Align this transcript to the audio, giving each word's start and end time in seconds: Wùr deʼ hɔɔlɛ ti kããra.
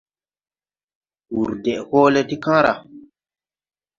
Wùr 1.33 1.51
deʼ 1.63 1.79
hɔɔlɛ 1.89 2.21
ti 2.29 2.35
kããra. 2.43 2.73